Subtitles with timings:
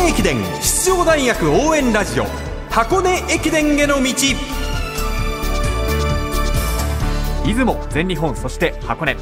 [0.00, 2.24] 根駅伝出場大学応援ラジオ
[2.70, 4.14] 箱根駅伝への道。
[7.44, 9.16] 出雲全日本そして箱根。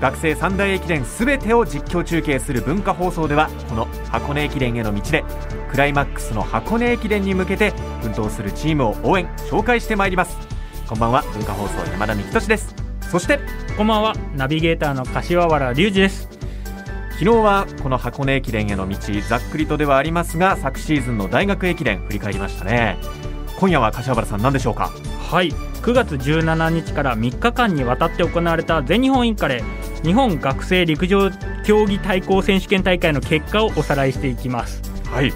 [0.00, 5.22] 学生三大駅伝すべてを実況中継する文化放送ではこの箱根駅伝への道で
[5.70, 10.38] クライマックスの箱根駅伝に向けて奮闘するチームを応援紹介してまいります。
[10.88, 12.74] こんばんは文化放送山田美希です。
[13.02, 13.38] そして
[13.76, 16.31] こんばんはナビゲーターの柏原隆二です
[17.22, 18.96] 昨日はこの箱根駅伝への道
[19.28, 22.98] ざっくりとではありますが昨シーズンの大学駅伝振り返りましたね。
[23.60, 24.90] 今夜は柏原さん何でしょうか？
[25.30, 25.52] はい。
[25.52, 29.62] 9月17日から3日間にわたって行われた全日本インカレ。
[30.02, 31.30] 日本学生陸上
[31.64, 34.82] 競技対抗選手権大会の結果をおさらいしていきます。
[35.08, 35.32] はい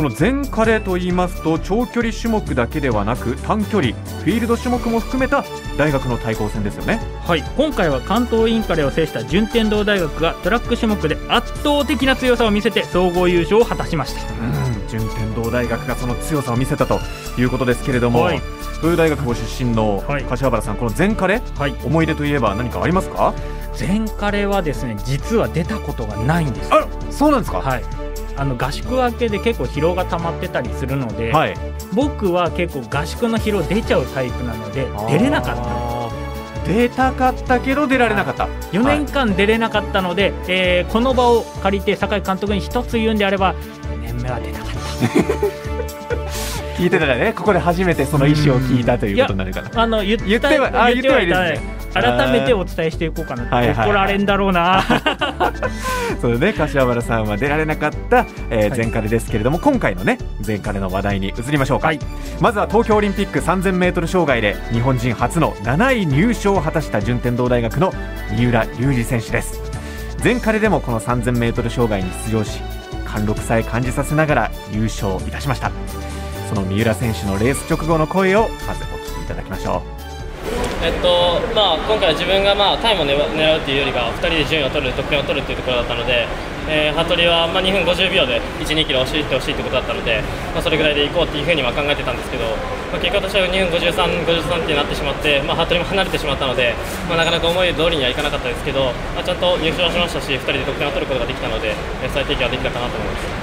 [0.00, 5.44] この全カレーと言いますと長距離種目だけではなく短距離フィールド種目も含めた
[5.76, 7.02] 大学の対抗戦ですよね。
[7.26, 7.42] はい。
[7.54, 14.22] 今回は関東インカレを制した順天堂大学がトラック種目で圧倒的な強さを見せて総合優勝を果たしました。
[14.32, 14.88] うん。
[14.88, 16.98] 順天堂大学がその強さを見せたと
[17.36, 18.38] いうことですけれども、はい、
[18.78, 23.34] 東洋大学ご出身の柏原さん、この全カレ、はい、思い出といえば何かありますか？
[23.74, 27.58] 全カレはですね実は出たことがないんですあそうなんですか？
[27.58, 27.84] はい
[28.36, 31.56] あの合宿明けで結構疲労が溜まってたりするので、はい、
[31.92, 36.00] 僕は結構合宿の疲労出ちゃうタイプなので出れなかった。
[36.66, 44.68] 出たかったけど出られなかった、4年間出れなかったので、はい、えー、この場を借りて酒井監督に一つ言うんであれば4年目は出たかっ
[45.64, 45.69] た
[46.80, 49.82] 聞いてたらねここで初めてその意思を聞いたということになるから。
[49.82, 50.24] あの言って
[50.58, 51.80] は言ってはいるんですね。
[51.92, 54.82] 改めてお伝えしていこうかな、はいはい、怒られんだろうな。
[56.22, 61.98] そうね柏原さんは出られなかった、えー、前カレですけれども、はい、今回のね前カレの話題に移りましょうか、はい、
[62.40, 67.92] まずは東京オリンピック 3000m 障害で日本人初の7位入賞を果たした順天堂大学の
[68.30, 69.60] 三浦龍司選手です。
[70.22, 72.60] 前カレでもこの 3000m 障害に出場し
[73.10, 75.72] 貫禄さえ感じさせながら優勝いたしました
[76.50, 80.00] その三浦選手のレース直後の声をまずお聞きいただきましょう
[80.82, 83.14] えっとまあ、今回は、自分が、まあ、タイムを狙
[83.54, 86.26] うというよりか2人で順位を取る得点を取るというところだったので、
[86.66, 90.24] えー、服部は、まあ、2分50秒で1、2キロ押し入ってほしいということだったので、
[90.56, 92.48] まあ、それぐらいでいこうというふうには考えてたんですけど、
[92.90, 96.72] まあ、結果としては2分53、53ってなってしまって、まあ、服部も離れてしまったので、
[97.06, 101.76] まあ、なかなか思い通りにはいかなかったですけど、まあ、ちゃんと入賞しましたし2人で得点を取ることができたので
[102.08, 103.39] 最低限はできたかなと思います。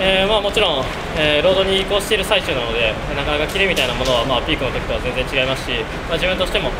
[0.00, 0.84] えーまあ、もちろん、
[1.16, 5.70] えー、ロードに移行している最中なのでなかなかキレみたいなものは、まあ、ピークの時とは全然違いますし、
[6.10, 6.70] まあ、自分としても、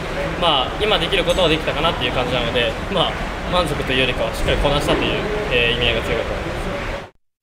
[0.40, 3.12] まあ、今できることはできたかなっていう感じなので、まあ、
[3.52, 5.18] 満足というよりかはしっかりこなしたという、
[5.52, 6.54] えー、意味合いが強かったと思います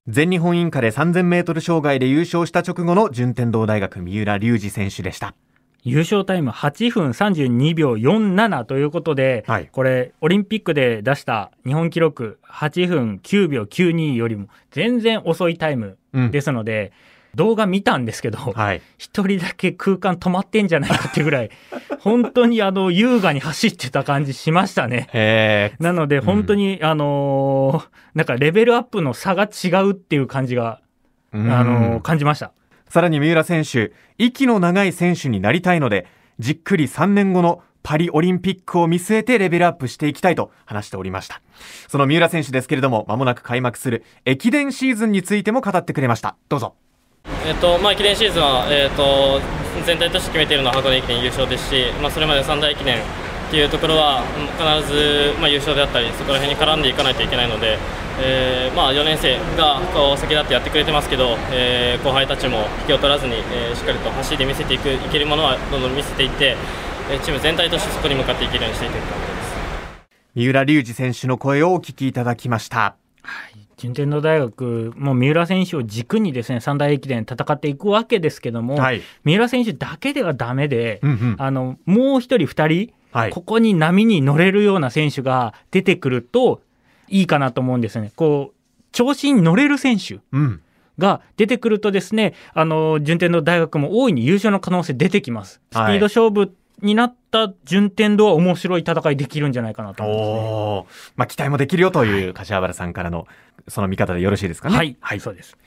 [0.07, 5.35] 全日本インカレ 3000m 障害で優勝した直後の順天堂大学三浦龍司選手でした。
[5.83, 15.97] 優勝タイム8分32秒47ということで、はい、これ、オリンピックで出した日本記録8分9秒92よりも全然遅いタイム
[16.31, 16.93] ですので、
[17.33, 21.49] うん、動画見たんですけど、一、はい、人だけ空間止まってんじゃないかってぐらい、
[21.99, 25.73] 本当にあの優雅に走ってた感じしましたね。
[25.79, 30.79] なので、本当に、うん、あのー、なんかレベルアップの差が違うっていう感じが、
[31.33, 32.51] あのー、感じました。
[32.91, 36.07] さらに三浦選手、息の長い選手になりたいので、
[36.39, 41.41] じっくり3年後のパリオリンピックを見据えてレベルアップしていきたいと話しておりました。
[41.87, 46.35] その三浦選手ですけれども、まもなく開幕する駅伝シーズンについても語ってくれました。
[46.49, 46.75] どうぞ。
[47.47, 49.39] えっとまあ、駅伝シーズンは、えっと、
[49.85, 52.97] 全体として決めているのは箱根駅伝優勝ですし、まあ、それまで三大駅伝
[53.51, 54.23] っていうところは
[54.55, 57.77] 必ず、まあ、優勝であったりそこら辺に絡んでいかないといけないので、
[58.23, 66.55] えーまあ、4年生がこう先立ってやってくれてますけど、えー、後輩たちも引きを取らずに、えー、しっかりと走り見せていくいけるものはどんどん見せていって、
[67.11, 69.51] えー、チーム全体としてそこに向かっていけるようにしていきたいと思います。
[70.33, 72.95] 三浦龍司選手の声をお聞きいただきました。
[73.21, 73.67] はい。
[73.75, 86.61] 順天堂大学、もう三浦選手を軸にですね三大駅伝戦っていくわけですけども、はい、三浦選手だけではだめで、うんうん、あのもう一人、二人、はい、ここに波に乗れるような選手が出てくると
[87.07, 88.11] いいかなと思うんですね。
[88.15, 90.19] こう調子に乗れる選手、
[90.97, 95.61] が出てくるとですね、あの順天堂大学も大いに優勝の可能性出てきます。
[95.71, 103.27] スピード勝負になった順天堂は面白い戦いできるんじゃないかなと思います、ね、まあ期待もできるよという柏原さんからの
[103.67, 104.75] その見方でよろしいですかね。
[104.75, 105.57] はい、はい、そうです。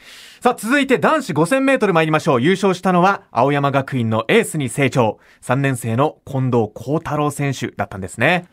[0.40, 2.43] さあ、続いて男子5000メートル参りましょう。
[2.43, 5.19] 優勝したのは、青山学院のエースに成長。
[5.43, 8.46] 3年生の近藤幸太郎選手だったんですね。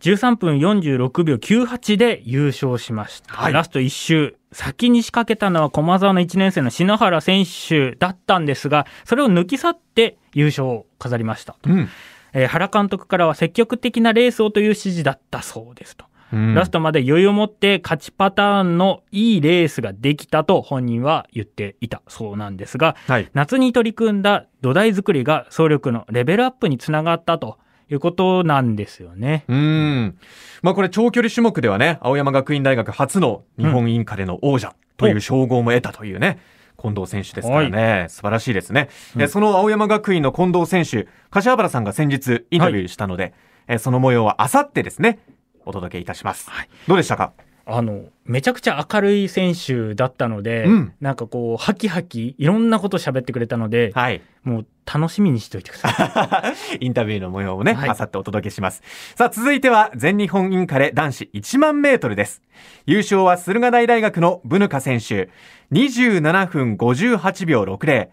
[0.00, 3.34] 13分46秒98で優勝しました。
[3.34, 4.36] はい、ラスト1周。
[4.52, 11.56] 先に仕掛けたのは駒沢の1年生の篠原選手だったんですが、それを抜き去って優勝を飾りました。
[11.66, 11.88] うん、
[12.32, 16.06] えー、原監督からは積極的なレースをという指示だったそうですと。
[16.30, 27.56] ラストまで余裕を持って勝ちパターンのいいレースができたと本人は言っていたそうなんですが、はい、夏に取り組んだ土台作りが総力のレベルアップにつながったと
[27.90, 29.44] いうことなんですよね。
[29.48, 30.18] うん。
[30.62, 36.38] まあこれ長距離種目ではね、青山学院大学初の日本インカレの王者という称号も得たというね。
[36.80, 43.34] 近藤選手ですからね、はい、素晴らしいですね、うん、その青山学院の近藤選手柏原さんが先日インタビューしたので、
[43.66, 45.18] はい、その模様はあさってですね
[45.64, 47.32] お届けいたします、はい、どうでしたか？
[47.70, 56.78] あのめちゃくちゃ明るい選手だったので、うん、なんかこうハキハキいろんなこと喋ってくれたので、はい、もう楽しみにしておいてください。
[56.84, 58.82] インタビューの模様をね、あさってお届けします。
[59.16, 62.42] さあ続いては全日本インカレ男子1万メートルです。
[62.86, 65.28] 優勝は駿河台大学のブヌカ選手。
[65.70, 68.08] 27分58秒60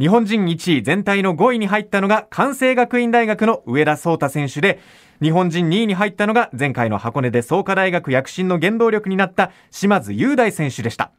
[0.00, 4.78] 日本人1位全体の5位に入ったのが関西学院大学の上田壮太選手で
[5.20, 11.10] 日本人2位に入ったのが前回の箱根で創価大学躍進の原動力になった島津雄大選手でした。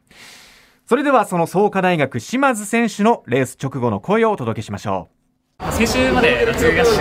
[0.86, 5.19] それではその創価大学島津選手のレース直後の声をお届けしましょう。
[5.68, 6.96] 先週まで夏合宿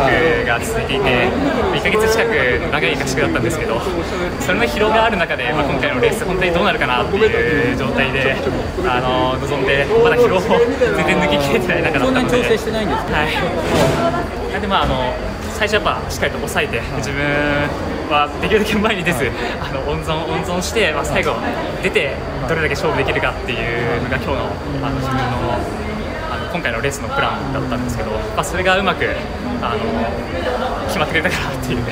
[0.46, 1.32] が続いていて
[1.80, 3.80] 1ヶ月近く長い合宿だったんですけど
[4.42, 8.36] それの疲労がある中で、まあ、今回のレース本当にどうなるかなっていう状態で
[8.84, 12.12] あの臨んでまだ疲労を全然抜ききれてない中だったので。
[12.12, 15.16] そんなに調整してないんですか、はい、でまああの
[15.56, 17.24] 最初やっぱしっかりと抑えて自分
[18.12, 21.36] はできるだけ前に出ずあの温存温存して、まあ、最後
[21.82, 22.16] 出て
[22.48, 25.89] どれだけ勝負できるかっていうのが今日のあの自分の
[26.52, 29.06] 今回のレースのプランだったんですけど、まあ、それがうまく
[29.62, 31.84] あの決まってくれたかなっていう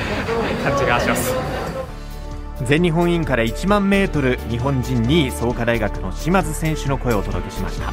[0.64, 1.32] 感じがします。
[2.64, 7.92] 全日本インカレ1万メートル日本人2位創価大学の島津選手の声をお届けしました。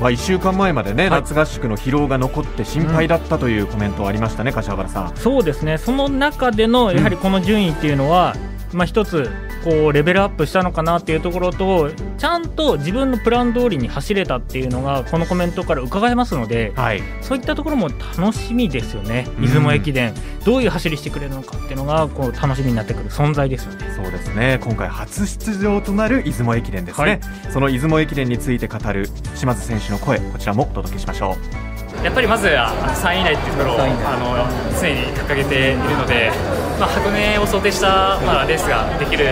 [0.00, 5.16] まあ、1週間前までね、はい、夏合宿の疲労が残って心配だったというコメントありましたね、うん、柏原さん。
[5.16, 8.36] そうですね、その中でのやはりこの順位っていうのは、
[8.72, 9.30] うん、まあ、一つ
[9.66, 20.14] こうレベルアップしたのかなっていうところとちゃんと自分のプラン通りに走れたっていうのがこのコメントから伺えますので、はい、そういったところも楽しみですよね、出雲駅伝、
[20.44, 23.92] どういう走りしてくれるのかっていうのがこう楽しみになってくる存在ですよね。
[23.96, 24.60] そうですね。
[24.62, 31.36] 今回初出場となる出雲駅伝ですね、はい、その出雲駅伝について語る島津選手の声こちらもお届けしましょ
[32.02, 32.04] う。
[32.04, 32.70] やっぱりまずは
[33.02, 33.86] 3位以内っていうところをあ
[34.16, 36.30] の常に掲げているので、
[36.78, 39.24] まあ、箱根を想定した、まあ、レースができる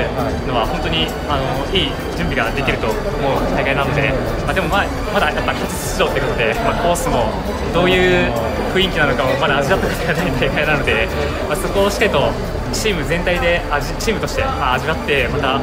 [0.49, 1.44] のは本当にあの
[1.76, 4.12] いい準備ができると思う大会なので、
[4.44, 7.29] まあ、でも、まあ、まだやっぱり初出場ということで、まあ、コースも
[7.73, 8.32] どういう
[8.73, 11.08] 雰囲気なのかもまだ味わったことがない大会なので、
[11.49, 12.32] まあ、そこをしっかりと
[12.73, 15.61] チーム全体で味チームとして、まあ、味わってまた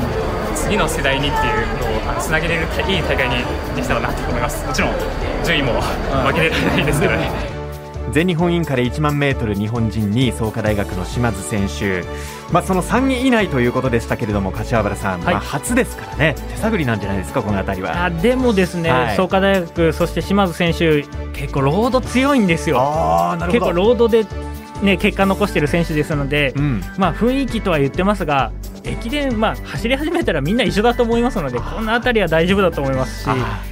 [0.55, 3.43] 次の世代にっていうのをつなげれるいい大会に
[3.75, 4.65] できたらなと思います。
[4.65, 4.93] もちろん
[5.43, 7.60] 順位も負けられないですけどね
[8.11, 12.03] 全日本インカレ1万メートル日本人2位創価大学の島津選手、
[12.51, 16.35] まあ、その3位以内ということでしたけれども柏原さん、はい、まあ、初ですからね。
[16.49, 18.05] 手探りなんじゃないですかこの辺りは。
[18.05, 21.03] あでもですね、はい、創価大学そして島津選手
[21.33, 22.77] 結構ロード強いんですよ。
[23.51, 24.25] 結構ロードで
[24.81, 28.51] ね、結果残している選手ですので、うん、まあ、雰囲気とは言ってますが
[28.83, 33.29] 駅伝、まあ、走り始めたらみんな一緒だと思いますのでこの辺りは大丈夫だと思いますし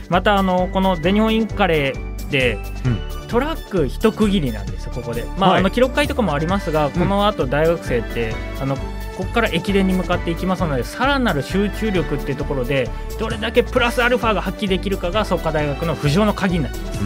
[0.09, 1.93] またあのこの全日本インカレ
[2.29, 2.99] で、うん、
[3.29, 12.89] トラック一区切りなんですここで、まあ、はい、あの記録会とかもありますがこの後大学生って、あのここから駅伝に向かっていきますのでさらなる集中力っていうところで
[13.19, 16.99] どれだけプラスアルファが発揮できるかが創価大学の浮上の鍵になっています。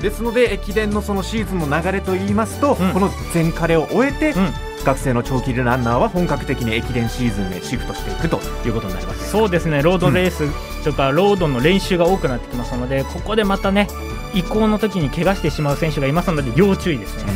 [0.00, 4.52] ですので駅伝のそのシーズンの流れといいますと、うん、この全カレを終えて、うん、
[4.84, 10.44] 学生の長期ランナーは本格的に駅伝シーズンへシフトしていくということになりますそうですねロードレース
[10.84, 13.88] とか、ロードの練習が多くなってきますのでここでまたね
[14.34, 17.32] 移行の時に怪我してしまう選手がいますので要注意ですね。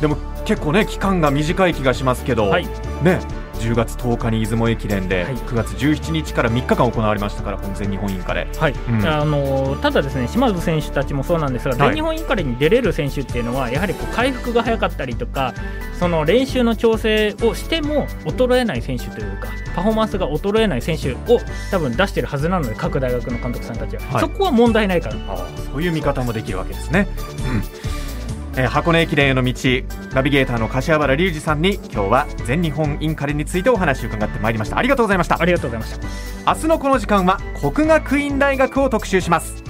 [0.00, 2.66] でも結構ね期間が短い気がしますけど、はい、
[3.02, 3.20] ね
[3.58, 8.72] 10月10日に出雲駅伝で、はい、9月17日から3日間行われましたから、本全日本インカレ、はい。
[8.72, 15.54] うん、あのただ、ですね島津選手たちもそうなんですが、全日本インカレに出れる選手っていうのは、やはりこう回復が早かったりとか、
[15.98, 25.16] その練習の調整をしても衰えない選手というか、パフォーマンスが衰えない選手を多分出してるはずなので、各大学の監督さんたちは、はい、そこは問題ないから。
[25.72, 27.08] そういう見方もできるわけですね。
[27.82, 27.87] うん
[28.58, 29.54] えー、箱根駅伝への道
[30.12, 34.78] ナビゲーターの柏原隆二さんに今日は全日本インカレについてお話を伺ってまいりました。
[34.78, 35.40] ありがとうございました。
[35.40, 36.54] ありがとうございました。
[36.54, 39.67] 明日のこの時間は国学院大学を特集します